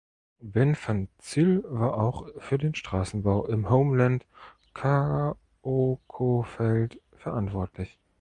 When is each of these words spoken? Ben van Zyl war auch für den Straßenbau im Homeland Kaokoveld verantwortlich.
Ben 0.39 0.73
van 0.75 1.09
Zyl 1.19 1.63
war 1.67 1.93
auch 1.93 2.25
für 2.39 2.57
den 2.57 2.73
Straßenbau 2.73 3.45
im 3.45 3.69
Homeland 3.69 4.25
Kaokoveld 4.73 6.99
verantwortlich. 7.13 7.99